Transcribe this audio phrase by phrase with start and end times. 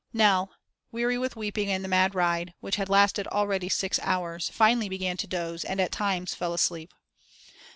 [0.13, 0.51] Nell,
[0.91, 5.15] weary with weeping and the mad ride, which had lasted already six hours, finally began
[5.17, 6.91] to doze, and at times fell asleep.